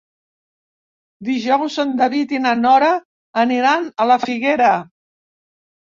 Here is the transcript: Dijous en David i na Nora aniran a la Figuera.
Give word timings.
Dijous 1.27 1.77
en 1.83 1.93
David 2.01 2.33
i 2.37 2.41
na 2.45 2.55
Nora 2.63 2.89
aniran 3.45 3.89
a 4.03 4.09
la 4.13 4.19
Figuera. 4.29 4.75